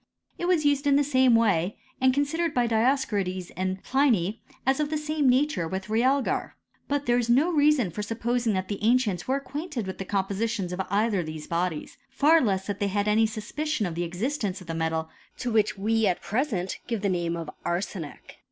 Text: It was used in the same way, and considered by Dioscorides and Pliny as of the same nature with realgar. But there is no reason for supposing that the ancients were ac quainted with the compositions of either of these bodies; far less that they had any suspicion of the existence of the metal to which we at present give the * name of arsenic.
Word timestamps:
It 0.39 0.47
was 0.47 0.65
used 0.65 0.87
in 0.87 0.95
the 0.95 1.03
same 1.03 1.35
way, 1.35 1.77
and 2.01 2.11
considered 2.11 2.55
by 2.55 2.65
Dioscorides 2.65 3.51
and 3.55 3.83
Pliny 3.83 4.41
as 4.65 4.79
of 4.79 4.89
the 4.89 4.97
same 4.97 5.29
nature 5.29 5.67
with 5.67 5.89
realgar. 5.91 6.53
But 6.87 7.05
there 7.05 7.19
is 7.19 7.29
no 7.29 7.51
reason 7.51 7.91
for 7.91 8.01
supposing 8.01 8.53
that 8.53 8.67
the 8.67 8.81
ancients 8.83 9.27
were 9.27 9.37
ac 9.39 9.45
quainted 9.51 9.85
with 9.85 9.99
the 9.99 10.05
compositions 10.05 10.73
of 10.73 10.81
either 10.89 11.19
of 11.19 11.27
these 11.27 11.45
bodies; 11.45 11.99
far 12.09 12.41
less 12.41 12.65
that 12.65 12.79
they 12.79 12.87
had 12.87 13.07
any 13.07 13.27
suspicion 13.27 13.85
of 13.85 13.93
the 13.93 14.03
existence 14.03 14.59
of 14.59 14.65
the 14.65 14.73
metal 14.73 15.07
to 15.37 15.51
which 15.51 15.77
we 15.77 16.07
at 16.07 16.19
present 16.19 16.79
give 16.87 17.01
the 17.03 17.09
* 17.09 17.17
name 17.17 17.37
of 17.37 17.51
arsenic. 17.63 18.39